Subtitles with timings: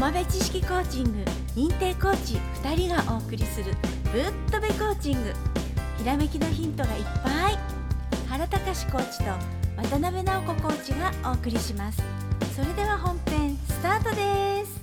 [0.00, 3.74] 浜辺知識コーチング認定コーチ2人がお送りする
[4.10, 5.34] ぶっとべコーチング。
[5.98, 7.58] ひらめきのヒントがいっぱい。
[8.26, 9.24] 原隆コーチと
[9.76, 12.02] 渡辺直子コーチがお送りします。
[12.56, 14.80] それでは本編スタートです。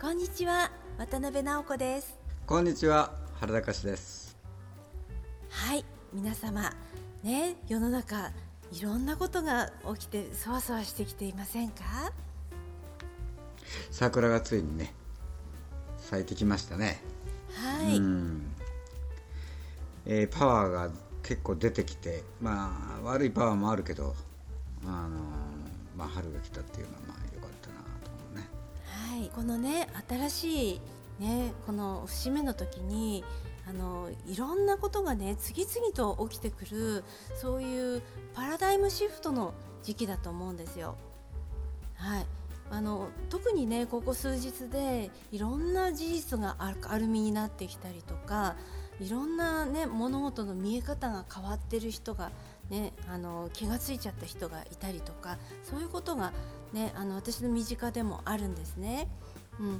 [0.00, 2.18] こんにちは渡辺直子です。
[2.44, 4.36] こんにちは原隆です。
[5.48, 6.72] はい皆様。
[7.22, 8.32] ね世の中
[8.74, 12.12] いろんなことが起きてそわそわしてきていませんか？
[13.92, 14.92] 桜がついにね
[15.98, 17.00] 咲いてきましたね。
[17.54, 18.00] はい、
[20.06, 20.90] えーパワーが
[21.22, 24.16] 結構出てきてまあ悪いパワーもあるけど
[24.84, 25.10] あのー
[25.96, 28.48] まあ春が来たっていうのはまあ良かったなと思うね。
[28.86, 30.80] はい、このね新しい
[31.20, 33.24] ねこの節目の時に
[33.66, 38.02] あのいろんなことがね次々と起きてくるそういう
[38.34, 40.96] パラダイムシフトの時期だと思うんですよ。
[41.94, 42.26] はい
[42.70, 46.56] あの特にねここ数日でいろんな事実が
[46.90, 48.56] 明るみになってきたりとか
[49.00, 52.30] いろんな、ね、物事の見え方が変わってる人が、
[52.70, 56.32] ね、あの気がついちゃった人がいたりとかそういうことが、
[56.72, 59.08] ね、あの私の身近でもあるんですね。
[59.60, 59.78] うん、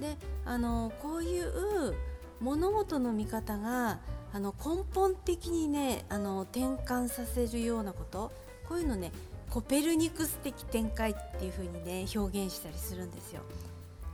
[0.00, 1.94] であのこういう
[2.40, 3.98] 物事の見方が
[4.32, 8.32] あの根本的にねあの転換させるようなこと
[8.68, 9.12] こういうのね
[9.50, 13.42] コペルニクス的展開っていう風にね表現したりするんですよ。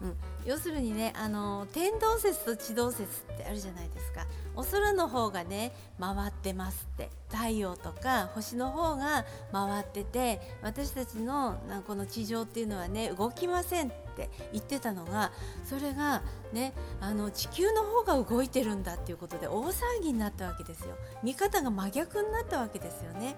[0.03, 4.27] うん、要するにねあの天動説と地動説ってあるじゃないですか。
[4.55, 7.11] お空の方がね回ってますって。
[7.29, 14.06] 太陽とか星の方が回ってて私たちのこの地上っていうのはね動きませんって。
[14.17, 15.31] って言ってたのが
[15.65, 16.23] それが
[16.53, 23.37] ねあの地球の方が動いてるんだっていうことで大騒ぎになったわけですよ見方が真逆になったわけですよね。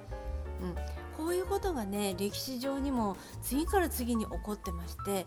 [0.61, 0.75] うん、
[1.17, 5.25] こういうことがね歴史上にも次から次に起こってまして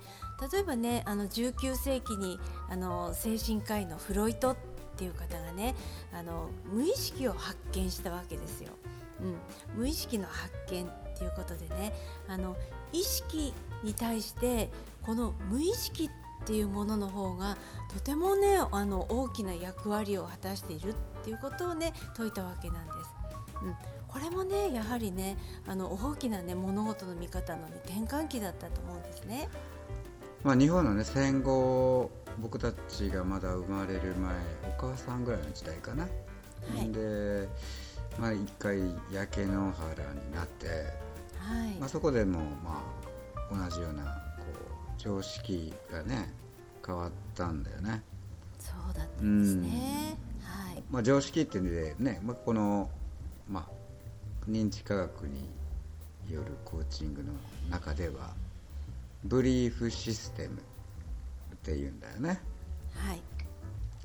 [0.51, 2.37] 例えばねあの19世紀に
[2.69, 4.57] あの精神科医のフロイトっ
[4.97, 5.73] ていう方がね
[6.11, 8.71] あの無意識を発見したわけですよ。
[9.21, 9.35] うん、
[9.77, 11.93] 無意識の発見っていうことでね
[12.27, 12.57] あの
[12.91, 13.53] 意識
[13.83, 14.69] に対して
[15.03, 17.57] この無意識っていうものの方が
[17.93, 22.97] とてもねあの大きな役割を果たしているっていうことをね説いたわけなんです。
[23.63, 23.75] うん、
[24.07, 29.49] これもねやはりねあの大きなね物事の見方の、ね、転換期だったと思うんですね。
[30.43, 32.09] まあ日本のね戦後
[32.39, 34.35] 僕たちがまだ生まれる前
[34.67, 36.09] お母さんぐらいの時代かな、は
[36.83, 37.47] いで
[38.19, 38.79] まあ一回
[39.11, 40.67] 焼け野原になって
[41.37, 42.81] はい、まあ、そこでもま
[43.51, 44.30] あ同じような
[45.03, 46.31] 常識がね
[46.85, 48.03] 変わったんだよね。
[48.59, 50.17] そうだったんですね。
[50.43, 52.87] はい、まあ、常識っていうのでね、まあ、この、
[53.49, 55.49] まあ、認知科学に
[56.31, 57.31] よるコーチングの
[57.71, 58.33] 中では
[59.23, 62.39] ブリーフシステムっていうんだよね。
[62.93, 63.21] はい、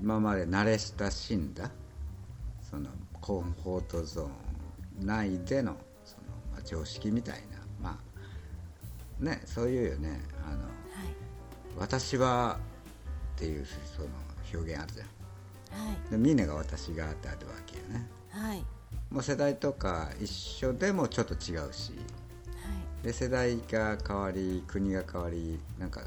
[0.00, 1.70] 今まで慣れ親しんだ
[2.70, 2.88] その
[3.20, 7.98] コンフォートゾーン内でのその、まあ、常識みたいなま
[9.20, 10.70] あねそういうよねあのはい、
[11.78, 12.58] 私は
[13.36, 14.08] っていうその
[14.52, 15.06] 表現あるじゃん。
[15.88, 18.08] はい、でみんなが私がってあるわけよね。
[18.30, 18.64] はい、
[19.10, 21.92] もう世代とか一緒でもちょっと違うし。
[23.02, 26.00] で世代が変わり国が変わりなんか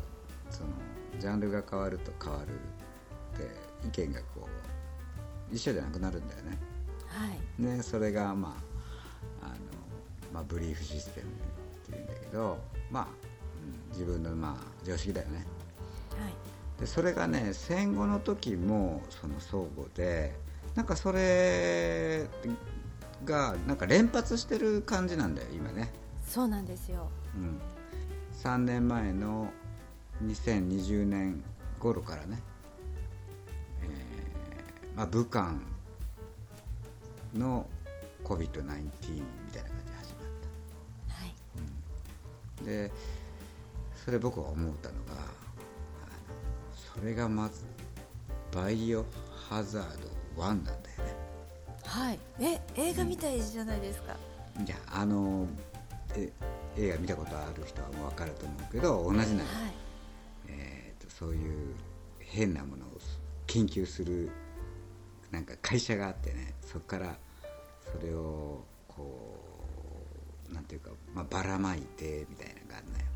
[0.50, 0.69] その
[1.18, 2.47] ジャンルが変わると変わる
[3.36, 4.47] って意見がこ
[5.51, 6.57] う一緒じゃなくなるんだよね。
[7.07, 8.57] はい、ねそれがま
[9.41, 9.56] ああの、
[10.34, 11.31] まあ、ブリーフシステムっ
[11.86, 12.59] ていうんだけど
[12.91, 15.46] まあ、うん自分のまあ常識だよね。
[16.80, 20.36] はい、でそれがね戦後の時もその相互で
[20.76, 22.28] なんかそれ
[23.26, 25.92] がなんか連発してる感じなんだよ今ね。
[26.26, 27.10] そうなんですよ。
[27.36, 27.60] うん、
[28.42, 29.52] 3年前の
[30.24, 31.44] 2020年
[31.80, 32.42] 頃からね、
[33.82, 35.54] えーまあ、武漢
[37.34, 37.66] の
[38.24, 38.92] COVID-19 み
[39.52, 40.30] たいな感じで始まっ
[41.10, 41.34] はい、
[42.58, 42.92] たで
[43.96, 45.22] それ僕は思ったのが
[47.00, 47.66] あのそれがまず
[48.51, 49.06] バイオ
[49.50, 49.84] ハザー
[50.36, 50.84] ド1なんだよね。
[51.86, 54.16] はい、え、映画みたいじゃないですか。
[54.63, 55.48] じゃああの
[56.16, 56.31] え
[56.78, 59.40] 映画見たことある人はもう分かると思うけど同じなの、はい、
[60.48, 61.75] えー、とそういう
[62.19, 62.90] 変なものを
[63.48, 64.30] 研究する
[65.31, 67.16] なんか会社があってねそこから
[68.00, 69.40] それをこ
[70.50, 73.09] うなんていうか、まあ、ばらまいてみたいなのがあるのよ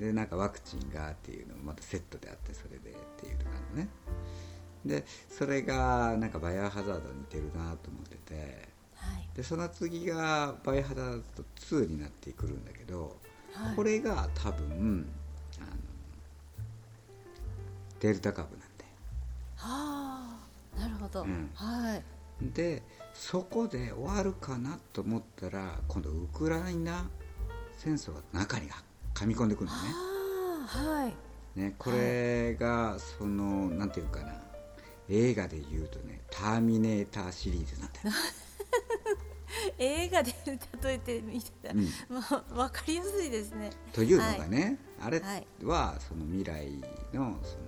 [0.00, 3.88] でなんかワクチンがっていうのもまたセットであってそれでっていうのがあるのね。
[4.84, 8.70] でそれがなんかバイオハザードに似てるなと思ってて。
[8.94, 13.16] はい、でその次がバイオハザード2になってくるんだけど
[13.52, 13.76] はい。
[13.76, 15.06] これが多分
[15.58, 15.66] あの
[18.00, 18.84] デルタ株なんで。
[19.56, 20.38] は
[20.76, 21.50] あなるほど、うん。
[21.54, 22.02] はい。
[22.42, 22.82] で
[23.12, 27.08] そこで終わるかなと思ったら今度ウクライナ
[27.76, 28.68] 戦争が中に
[29.20, 29.82] 噛み込んでくるのね。
[30.66, 31.60] はい。
[31.60, 34.32] ねこれがそのなんていうかな。
[35.10, 38.16] 映画で言うとね「ターミネーター」シリーズなんだよ、
[39.76, 40.32] 映画で
[40.82, 41.82] 例えてみたら、うん。
[41.82, 41.88] も
[42.52, 43.70] う分かりやすいですね。
[43.92, 45.46] というのがね、あれはい。
[45.64, 46.70] はその未来
[47.12, 47.64] のその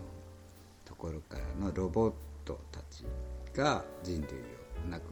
[0.84, 2.12] ところからのロボッ
[2.44, 3.04] トたち
[3.52, 4.40] が人類
[4.86, 5.02] をなく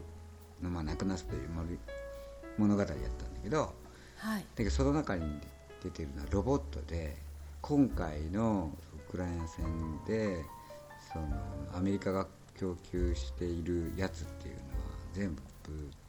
[0.62, 1.68] のまあなくなすという物
[2.56, 3.74] 物語やったんだけど
[4.18, 4.42] はい。
[4.42, 5.40] だけどその中に
[5.82, 7.16] 出てるのはロボットで
[7.62, 8.70] 今回の
[9.08, 9.64] ウクライナ戦
[10.06, 10.44] で
[11.12, 11.26] その
[11.74, 12.26] アメリカが
[12.58, 14.64] 供給しているやつっていうのは
[15.12, 15.42] 全部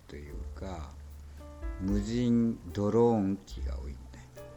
[0.07, 0.89] というか
[1.79, 4.47] 無人ドローン機が多いんだよ。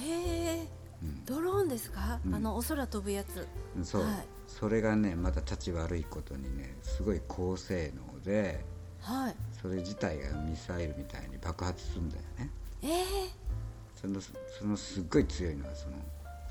[0.00, 0.68] へえ、
[1.02, 1.24] うん。
[1.24, 2.34] ドローンですか、うん。
[2.34, 3.46] あのお空飛ぶやつ。
[3.76, 4.26] うんそう、はい。
[4.48, 8.64] それがねまた立ち悪いことにねすごい高性能で
[9.00, 9.36] はい。
[9.60, 12.50] それ自体がミサイルみたいに爆発するんだよね。
[12.82, 12.94] ええ
[14.04, 14.20] その
[14.58, 15.96] そのすっごい強いのがその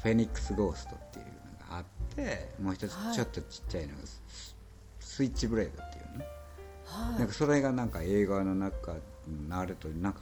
[0.02, 1.32] フェニックスゴーストっていうの
[1.70, 1.84] があっ
[2.16, 3.16] てもう一つはい。
[3.16, 4.56] ちょっとちっちゃいのがス,、
[5.00, 6.26] スイッチブレードっていうね。
[6.86, 7.20] はい。
[7.20, 8.94] なんかそれがなんか映画の中
[9.28, 10.22] になるとなんか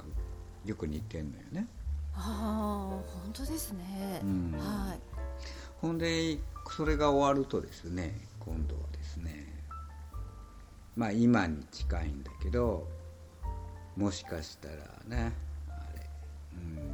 [0.65, 1.67] よく似てんのよね。
[2.13, 4.51] ああ本当ですね、うん。
[4.57, 4.99] はい。
[5.81, 6.37] ほんで
[6.69, 9.47] それが終わるとですね今度はですね
[10.95, 12.87] まあ今に近いんだけど
[13.97, 14.75] もしかしたら
[15.07, 15.33] ね
[15.67, 16.07] あれ
[16.53, 16.90] うん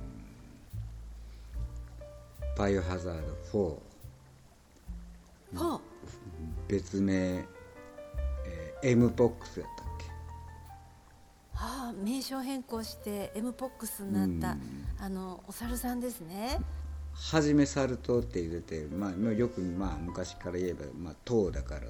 [2.57, 3.33] バイオハザード
[5.53, 5.79] 4ほう
[6.67, 10.05] 別名、えー、M ポックスやったっけ。
[11.53, 14.87] はあ名称変更して M ポックスになった、うん。
[14.99, 16.59] あのお猿さんですね。
[17.13, 21.81] はじめサル痘って入れて、まあ、よく、まあ、昔から言えば、まあ、糖だから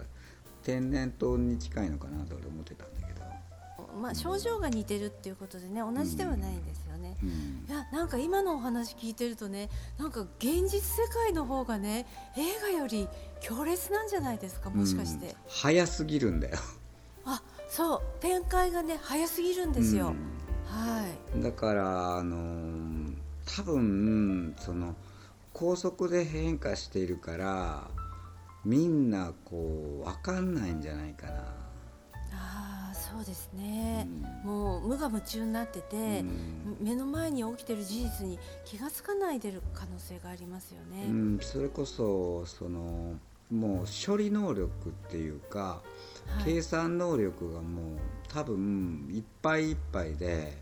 [0.64, 3.17] 天然痘に近いのかなと俺思ってたんだけど、
[3.98, 7.30] まあ症状が似てるっていうことでね同じではないんですよね、うん。
[7.30, 7.32] い
[7.70, 12.06] やなんか今のお話聞いてるとねなんか現実世界の方がね
[12.38, 13.08] 映画より
[13.42, 16.58] 強烈なんじゃないですかもしかして、うん早すぎるんだよ。
[17.26, 18.02] あそう。
[18.22, 20.14] 展開がね早すぎるんですよ、
[20.66, 21.06] は
[21.36, 21.42] い。
[21.42, 23.14] だからあのー
[23.56, 24.94] 多分その
[25.54, 27.90] 高速で変化しているから
[28.66, 31.44] みんなこう分かんないんじゃないかな
[33.10, 34.08] そうですね、
[34.44, 36.78] もう無我夢中になってて、うん。
[36.82, 43.16] 目の前に起きてる事実に気がつかないでる可能性がありますよね、うん、それこそその
[43.50, 45.82] もう処理能力っていうか、
[46.26, 46.44] はい。
[46.56, 50.58] 計算能力がもう多分いっぱいいっぱいで、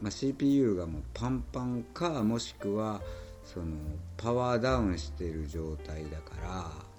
[0.00, 3.00] まあ、CPU がもうパンパンかもしくは
[3.44, 3.66] その
[4.16, 6.89] パワーダウンしている状態だから、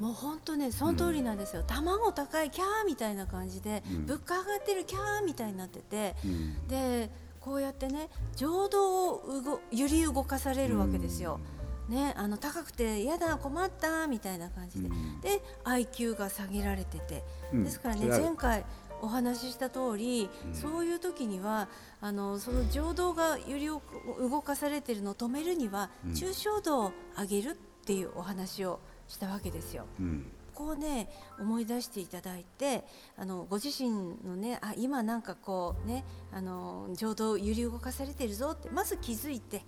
[0.00, 4.06] もう本当ねその通りなんですよ、卵高いキャーみたいな感じで、うん。
[4.06, 6.68] 物価上がってるキャーみたいになってて、うん。
[6.68, 7.10] で
[7.40, 11.40] こうやってね情動を揺り動かされるわけですよ。
[11.88, 15.20] ね、あの高くて嫌だ困ったみたいな感じで、うん。
[15.20, 17.22] で IQ が下げられてて、
[17.52, 17.64] うん。
[17.64, 18.64] ですからね前回
[19.02, 20.54] お話しした通り、うん。
[20.54, 21.68] そういう時には
[22.00, 26.12] あのその情動が揺り動かされてるのを止めるには、うん。
[26.12, 29.84] 抽象度を上げるっていうお話をしたわけですよ。
[30.00, 31.08] うんこうね
[31.38, 32.84] 思い出していただいて
[33.18, 33.90] あのご自身
[34.24, 39.64] のねあ今なんかこうねあの情動揺り動かされてるぞってまず気づいて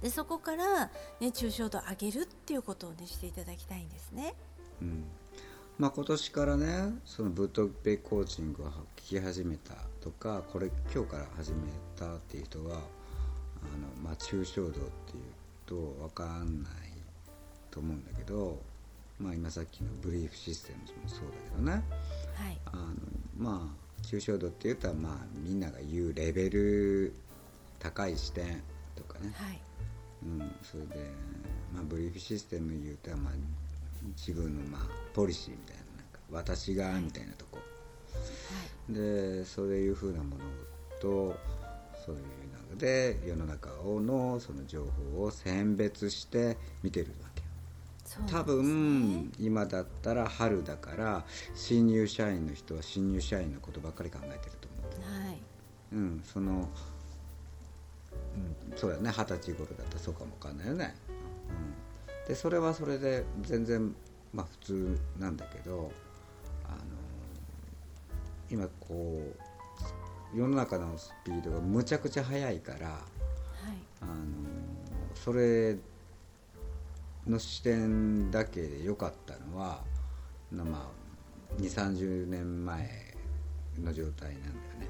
[0.00, 0.86] でそこから、
[1.20, 4.34] ね、抽象度を上げるっていうことをねしていただきたいんですね。
[4.80, 5.04] うん
[5.78, 12.80] まあ、今年からねそのブッドペイコーチングを聞き始めたとかこれ今日から始めたっていう人はあの、
[14.02, 14.86] まあ、抽象度っていう
[15.66, 16.85] と分かんない
[17.76, 18.58] と思うんだけど、
[19.20, 21.72] まあ、今さっきのブリーフシステムもそうだけどね。
[22.34, 22.58] はい。
[22.64, 22.86] あの
[23.36, 27.12] まあ抽象度っていうとまあみんなが言うレベル
[27.78, 28.62] 高い視点
[28.94, 29.60] とかね、はい。
[30.22, 31.10] うん、それで、
[31.74, 33.32] まあ、ブリーフシステム言うと、まあ、
[34.16, 34.80] 自分の、まあ、
[35.12, 37.58] ポリシーみたいななんか私がみたいなとこ、
[38.88, 40.36] でそういうふうなもの
[40.98, 41.36] と
[42.04, 42.22] そういう
[42.70, 43.68] ので世の中
[44.00, 47.08] のその情報を選別して見てる
[48.26, 48.62] 多そうなんですね。
[48.62, 54.76] 分今だったら春だから新入社員の人は新入社員のことばっかり考えてると思
[55.22, 55.40] うはい。
[55.92, 56.68] うん、その、
[58.72, 59.10] うん、そうだね。
[59.10, 63.94] 二十歳頃だったらそうかもわかんないよね、うん、でそれはそれで全然
[64.32, 65.92] まあ普通なんだけど
[66.64, 66.76] あの
[68.50, 69.22] 今こ
[70.34, 73.00] う世の中のスピードがむちゃくちゃ速いから
[74.00, 74.12] あの
[75.14, 75.76] それ
[77.26, 79.82] の視点だけで良かったのは
[80.52, 80.90] ま
[81.58, 82.88] あ2 3 0年前
[83.82, 84.88] の状態なんだよね。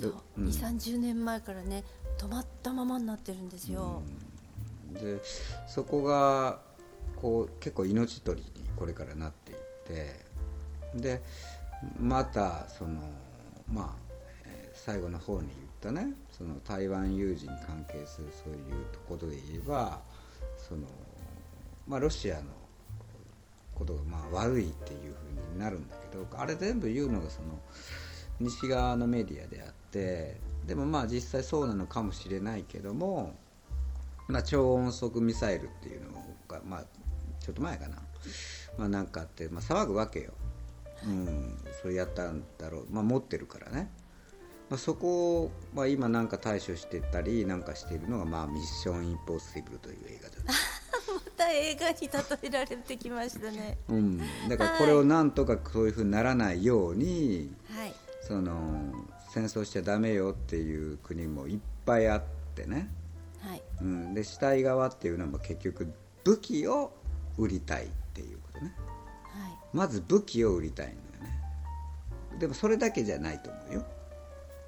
[0.00, 0.46] そう、うん。
[0.46, 1.84] 2 3 0年前からね
[2.18, 4.02] 止まったままになってるんですよ、
[4.92, 5.20] で
[5.68, 6.60] そこが
[7.16, 10.24] こう結構命取りにこれからなっていって
[10.94, 11.22] で
[12.00, 13.00] またその
[13.72, 14.14] まあ、
[14.46, 15.48] えー最後の方に
[15.82, 18.60] 言ったねその台湾有事に関係するそういう
[19.08, 20.00] ことで言えば
[20.68, 20.86] その、
[21.88, 22.42] まあ、ロシアの
[23.74, 27.58] ことがまあ悪いっていうふうになるんだけどあれ全部言うのがその
[28.40, 33.34] 西側のメディアであってでもまあ実際そうなのかもしれないけども
[34.28, 36.10] まあ、超音速ミサイルっていうの
[36.48, 36.84] が、まあ、
[37.40, 37.96] ちょっと前かな、
[38.76, 40.32] まあ、なんかあって、まあ、騒ぐわけよ、
[41.06, 43.90] うん、それやったんだろう、まあ、持ってるからね、
[44.68, 50.36] まあ、そこを、まあ、今なんか対処してたりなんかしているのが、まあ、ミッションインポッシブルという映画だ、
[51.48, 53.78] た映画に例えられてきましたね。
[53.88, 57.94] うん、だからこれをなんとかそういうふうにならないようにはい。
[58.20, 58.92] その
[59.30, 62.22] 戦争しちゃダメよっていう国もいっぱいあっ
[62.54, 62.90] てね、
[63.40, 63.62] はい。
[63.80, 65.92] うん、で死体側っていうのは結局
[66.24, 66.92] 武器を
[67.38, 68.74] 売りたいっていうことね。
[68.76, 69.58] はい。
[69.72, 70.98] まず武器を売りたいのよ
[71.30, 72.38] ね。
[72.38, 73.86] でもそれだけじゃないと思うよ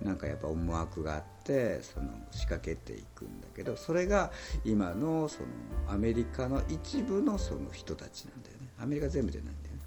[0.02, 4.30] なんかやっぱ思惑があってその仕掛けていくんだけどそれが
[4.64, 5.48] 今のその
[5.88, 8.68] アメリカの一部のその人たちなんだよね。
[8.82, 9.82] アメリカ全部じゃないんだよね、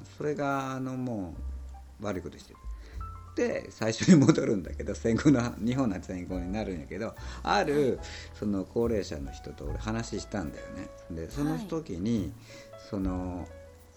[0.00, 1.34] うん、それがあのも
[2.00, 2.58] う悪いことしてる。
[3.36, 8.00] で最初に戻るんだけど戦後の日本の戦後になるんやけどある
[8.32, 10.88] その高齢者の人と俺話したんだよね。
[11.10, 12.32] でその時に、
[12.90, 13.46] その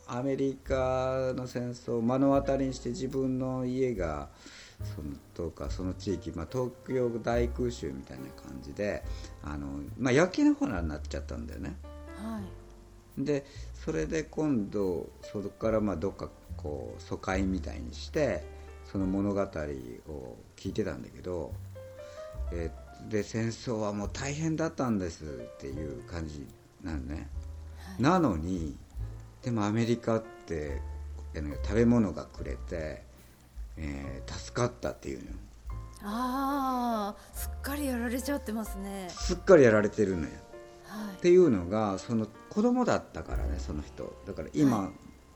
[0.08, 4.27] アメリカの戦争を目の当たりにして自分の家が
[4.83, 9.03] そのとかその地域、まあ、東京大空襲みたいな感じで
[9.43, 9.67] あの、
[9.98, 11.75] まあ、焼け野原になっちゃったんだよね。
[12.17, 12.41] は
[13.17, 13.24] い。
[13.24, 18.45] でそれで今度そこからまあどっかこう疎開みたいにして
[18.86, 19.45] その物語を
[20.55, 21.53] 聞いてたんだけど、
[22.51, 26.45] えーで戦争はもう大変だったんですっていう感じ
[26.83, 27.29] なのね、
[27.98, 28.75] なのに
[29.41, 30.81] でもアメリカって
[31.63, 33.03] 食べ物がくれて、
[33.81, 35.38] えー助かったっていうのよ。
[36.03, 39.09] ああすっかりやられちゃってますね。
[39.09, 40.29] すっかりやられてるのよ。
[40.88, 41.15] はい。
[41.15, 44.15] っていうのがその子供だったからねその人。
[44.25, 44.91] だから今、はい。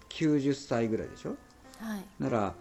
[0.09, 1.35] 90歳ぐらいでしょ？
[1.79, 2.05] はい。
[2.19, 2.53] なら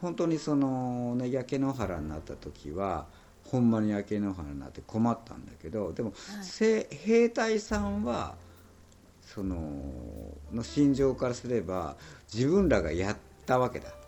[0.00, 3.06] 本当にその、ね、焼け野原になった時は
[3.44, 6.44] ほんまに焼け野原になって困ったんだけどでも、はい。
[6.44, 8.36] せ兵隊さんは
[9.22, 9.56] その
[10.52, 11.96] の心情からすれば
[12.32, 13.16] 自分らがやっ
[13.46, 13.98] たわけだ、はい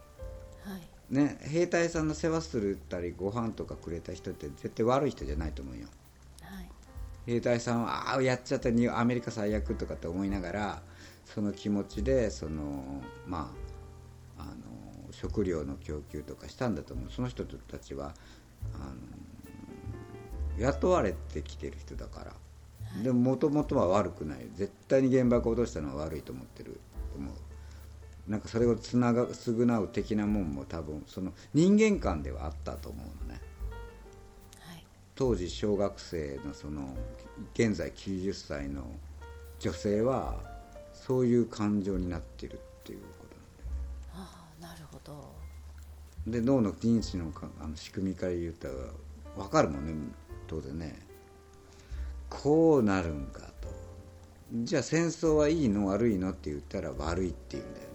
[1.10, 5.88] ね、兵隊さんの世話するったりご飯とかくれた人って絶対悪い人じゃないと思うよ。
[6.40, 6.70] はい。
[7.26, 10.82] 兵隊さんはああやっちゃったにアメリカ最悪とかって思いながら
[11.24, 13.52] その気持ちでそのま
[14.38, 14.52] ああの
[15.10, 17.10] 食料の供給とかしたんだと思う。
[17.10, 18.14] その人たちは
[18.74, 18.94] あの
[20.58, 24.46] 雇われてきてる人だから、でももともとは悪くない。
[24.54, 26.78] 絶対に原爆を落としたのは悪いと思ってる
[27.12, 27.34] と思う
[28.28, 33.40] なんかそれをつなが償う的なもんも多分その人間観ではあったと思うのね。
[34.58, 34.84] はい。
[35.14, 36.94] 当時小学生のその
[37.54, 38.84] 現在90歳の
[39.58, 40.38] 女性は
[40.92, 43.26] そういう感情になってるっていうこ
[44.14, 45.12] とああなるほど。
[45.12, 45.22] なん
[46.32, 48.74] だよで脳の認知のかあの仕組みから言ったら
[49.36, 49.92] 分かるもんね
[50.46, 51.10] 当然ね。
[52.28, 53.68] こうなるんかと。
[54.52, 57.89] じゃあ戦争はいいの悪いのって言ったら悪いって言うんだよ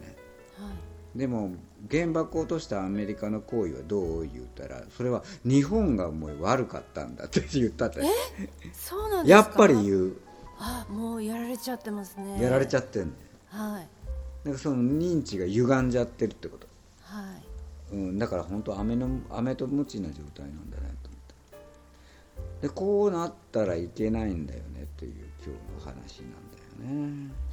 [1.16, 1.52] でも
[1.90, 8.02] 原爆を落としたアメリカの行為はどう言ったらそれは日本がもう悪かったんだって言ったって。
[8.74, 9.50] そうなんですか？
[9.50, 10.18] やっぱり言う。
[10.60, 12.42] あもうやられちゃってますね。
[12.42, 13.14] やられちゃっってんね
[13.48, 13.88] はい。
[14.44, 16.68] だからその認知が歪んじゃってるってこと、
[17.02, 17.24] は
[17.92, 17.96] い。
[17.96, 20.92] うん、だから本当飴の飴とムチな状態なんだなと思っ
[22.62, 22.68] て。
[22.68, 25.14] でこうなったらいけないんだよねっていう
[25.46, 27.28] 今日の話なんだよね。
[27.28, 27.45] はい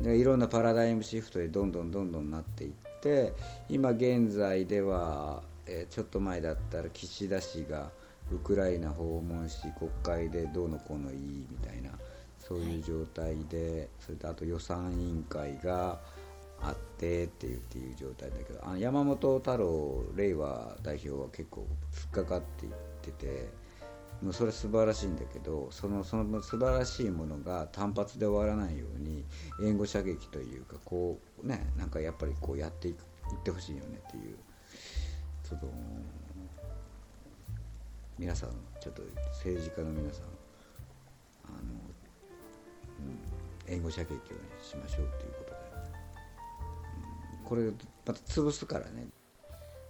[0.00, 2.70] でいろんなパラダイムシフトでどんどんどんどんなっていっ
[3.02, 3.32] て
[3.68, 7.90] 今現在では、えーちょっと前だったら岸田氏が
[8.32, 11.90] ウクライナ訪問し国会でどうのこうのいいみたいな
[12.38, 16.00] そういう状態で、それとあと予算委員会が
[16.62, 23.48] あってっていうっていう状態だけどあの山本太郎令和代表は結構突っかかっていってて
[24.22, 29.24] もうそれ素晴らしいんだけどそのその素晴らしいものが単発で終わらないように
[29.62, 32.94] 援護射撃というかこうねなんかやっぱりこうやっていっ
[33.42, 34.36] てほしいよねっていう
[35.42, 35.60] その
[38.18, 38.50] 皆さん
[38.80, 41.58] ちょっと政治家の皆さんあの、
[43.66, 44.20] うん、援護射撃を、ね、
[44.62, 45.56] しましょうということで、
[47.40, 47.70] うん、これ
[48.06, 49.06] また潰すからね。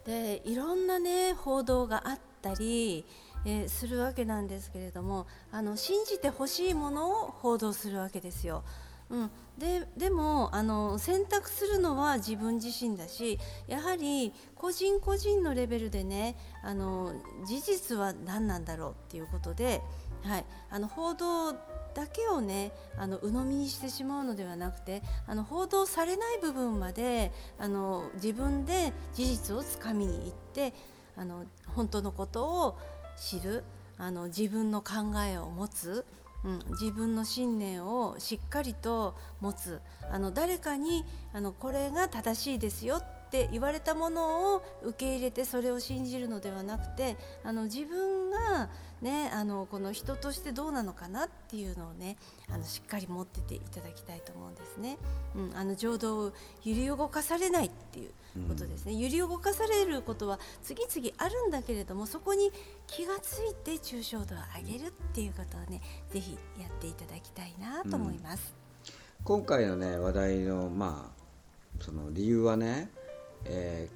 [0.07, 3.05] でいろんなね報道があったり、
[3.45, 8.63] えー、するわけなんですけれどもあの信じてほしいものを報道するわけですよ。
[9.11, 17.13] うん、ででもあの選択するのは自分自身だしやはり個人個人のレベルでねあの
[17.45, 19.83] 事実は何なんだろうっていうことで、
[20.23, 30.73] はい、あの報道だけをねあの鵜呑みにしてしまうのではなくてあの報道されない部分まであの自分で事実をつかみに行って
[31.17, 31.45] あの
[31.75, 32.79] 本当のことを
[33.21, 33.63] 知る
[33.99, 36.05] あの自分の考えを持つ。
[36.43, 48.69] うん、自分の信念をしっかりと持つあの誰かにあのこれが正しいですよって言われたものを受け入れてそれを信じるのではなくてあの自分が、
[49.01, 52.17] ね、あのこの人としてどうなのかなっていうのをね
[52.53, 54.99] あのしっかり持ってていただきたいと思うんですね。
[55.37, 56.33] うん、あの情動を
[56.65, 58.11] 揺り動かされないっていう
[58.49, 62.51] ことですね、うん、揺り動かされることは次々あるんだけれどもそこに
[62.89, 68.53] 気がついて抽象度を上げるっていうことをねぜひやっていただきたいなと思います。
[69.21, 71.21] うん、今回のね話題のまあ
[71.81, 72.91] その理由はね
[73.45, 73.89] え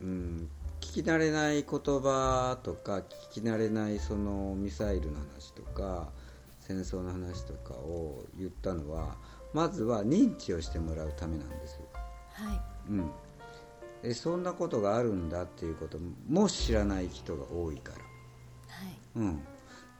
[0.00, 3.02] ー、うん、聞き慣れない言葉とか聞
[3.34, 6.08] き慣れないそのミサイルの話とか
[6.60, 9.16] 戦争の話とかを言ったのは
[9.52, 11.80] まずは認知をしてもらうためなんですよ。
[12.32, 13.10] はい、うん、
[14.02, 17.98] でそんなことがあるんだっていうことも知らない人が多いから。
[17.98, 18.02] は
[18.88, 18.98] い。
[19.16, 19.42] うん。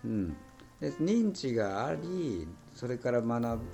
[0.04, 0.36] うん、
[0.80, 3.64] で認知がありそれから学ぶ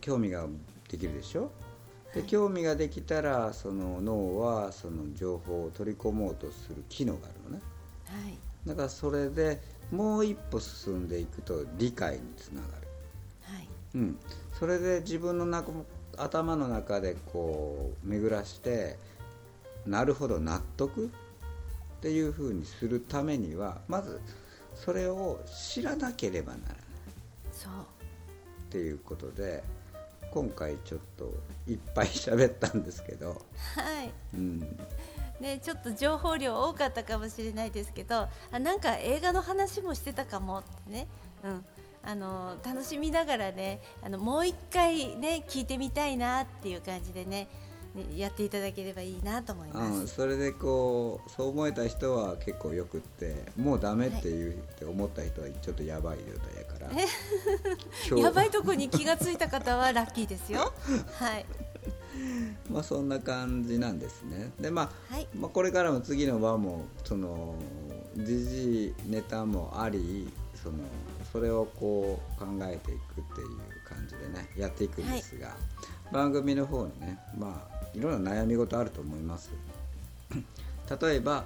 [0.00, 0.46] 興味が
[0.90, 1.50] できるでしょ？
[2.14, 7.62] で興味ができたらその脳はその情報を取り込もうとする機能があるのね、
[8.06, 9.60] はい、だからそれで
[9.90, 12.72] もう一歩進んでいくと理解につながる、
[13.42, 13.68] はい。
[13.94, 14.18] うん、
[14.58, 15.70] それで自分の中
[16.18, 18.98] 頭の中でこう巡らして
[19.86, 21.06] なるほど納得？
[21.06, 21.10] っ
[22.02, 24.20] ていうふうにするためにはまず
[24.74, 26.78] それを知らなければならない。
[27.52, 27.72] そう。
[27.72, 27.74] っ
[28.70, 29.62] ていうことで
[30.32, 31.32] 今回ちょっと
[31.66, 33.34] いっぱい喋ったんですけど、は
[34.02, 34.10] い。
[34.34, 34.78] うん。
[35.40, 41.08] ね、ちょっと情報量多かったかもしれないですけどあなんか映画の話もしてたかもってね、
[41.42, 41.64] うん、
[42.04, 47.48] あの楽しみながらねあのもう一回ね聞いてみたいなっていう感じでね
[48.16, 56.94] やっていただければいいなと思います、うん、それでこうそう思えた人は結構よくってもうダメっていう、はい、って思った人はちょっとやばい状態やか
[58.10, 58.18] ら。
[58.18, 60.72] やばいとこに気が付いた方はラッキーですよ。
[61.18, 61.46] はい。
[62.70, 64.52] まあそんな感じなんですね。
[64.60, 67.56] でまあ、はい、まあこれからも次の輪もその
[68.16, 70.78] 時事ネタもありその
[71.32, 73.48] それをこう考えていくっていう
[73.88, 75.54] 感じでねやっていくんですが、は
[76.10, 79.50] い、番組の方にねまあいろんな悩み事あると思います。
[81.00, 81.44] 例えば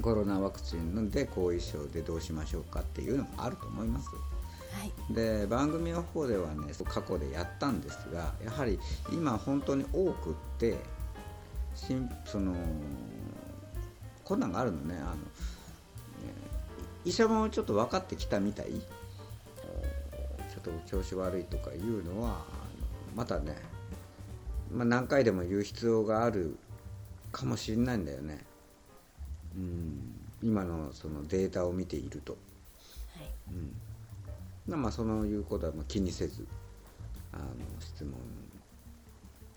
[0.00, 4.18] コロナワクチンで後遺症でどうしましょうかっていうのもあると思います、はい、
[5.10, 8.78] で番組の方ではね過去でやったんですがやはり
[9.12, 10.76] 今本当に多くって
[11.74, 12.54] しんその
[14.24, 15.16] 困難があるのねあの、
[17.04, 18.66] 医者もちょっと分かってきたみたい。
[18.66, 22.44] ちょっと調子悪いとかいうのは
[23.16, 23.56] またね
[24.72, 26.56] まあ、何回でも言う必要がある
[27.32, 28.44] かもしれないんだよね。
[29.56, 30.14] うん。
[30.42, 32.36] 今のそのデータを見ていると。
[33.16, 33.30] はい。
[33.50, 33.74] うん、
[34.66, 36.46] まあそういうことは気にせず
[37.32, 37.44] あの
[37.80, 38.14] 質問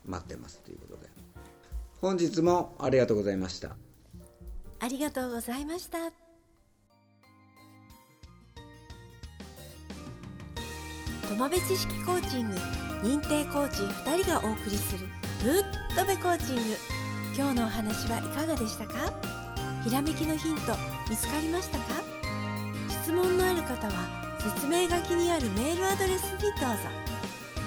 [0.05, 1.09] 待ってますということで。
[2.01, 3.75] 本日もありがとうございました。
[4.79, 6.11] ありがとうございました。
[11.29, 12.55] 友部知識コーチング
[13.03, 15.07] 認定コーチ2人がお送りする
[15.43, 15.63] ぶっ
[15.95, 16.61] とべコーチング。
[17.35, 19.11] 今日のお話はいかがでしたか？
[19.83, 20.61] ひらめきのヒント
[21.09, 21.85] 見つかりましたか？
[22.89, 26.57] 質問のある方は説明書きにあるメールアドレスにどうぞ。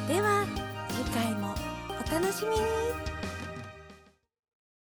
[0.06, 0.44] では
[0.90, 1.54] 次回も
[1.88, 3.15] お楽しみに。